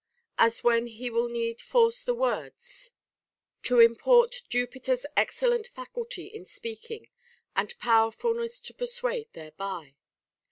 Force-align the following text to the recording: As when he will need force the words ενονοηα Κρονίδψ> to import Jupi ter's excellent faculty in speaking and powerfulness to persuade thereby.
As 0.39 0.63
when 0.63 0.87
he 0.87 1.11
will 1.11 1.29
need 1.29 1.61
force 1.61 2.03
the 2.03 2.15
words 2.15 2.93
ενονοηα 3.63 3.63
Κρονίδψ> 3.63 3.63
to 3.67 3.79
import 3.79 4.41
Jupi 4.49 4.83
ter's 4.83 5.05
excellent 5.15 5.67
faculty 5.67 6.25
in 6.25 6.43
speaking 6.43 7.07
and 7.55 7.77
powerfulness 7.77 8.59
to 8.61 8.73
persuade 8.73 9.31
thereby. 9.33 9.93